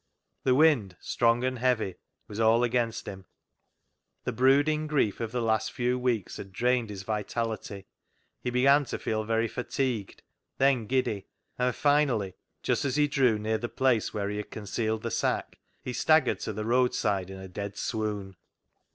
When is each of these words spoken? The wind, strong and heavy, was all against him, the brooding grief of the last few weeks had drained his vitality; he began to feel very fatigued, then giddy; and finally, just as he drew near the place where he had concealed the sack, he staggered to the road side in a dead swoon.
The 0.45 0.55
wind, 0.55 0.97
strong 0.99 1.43
and 1.43 1.59
heavy, 1.59 1.93
was 2.27 2.39
all 2.39 2.63
against 2.63 3.05
him, 3.07 3.25
the 4.23 4.31
brooding 4.31 4.87
grief 4.87 5.19
of 5.19 5.31
the 5.31 5.43
last 5.43 5.71
few 5.71 5.99
weeks 5.99 6.37
had 6.37 6.51
drained 6.51 6.89
his 6.89 7.03
vitality; 7.03 7.85
he 8.39 8.49
began 8.49 8.83
to 8.85 8.97
feel 8.97 9.25
very 9.25 9.47
fatigued, 9.47 10.23
then 10.57 10.87
giddy; 10.87 11.27
and 11.59 11.75
finally, 11.75 12.33
just 12.63 12.83
as 12.83 12.95
he 12.95 13.07
drew 13.07 13.37
near 13.37 13.59
the 13.59 13.69
place 13.69 14.11
where 14.11 14.29
he 14.31 14.37
had 14.37 14.49
concealed 14.49 15.03
the 15.03 15.11
sack, 15.11 15.59
he 15.83 15.93
staggered 15.93 16.39
to 16.39 16.51
the 16.53 16.65
road 16.65 16.95
side 16.95 17.29
in 17.29 17.37
a 17.37 17.47
dead 17.47 17.77
swoon. 17.77 18.35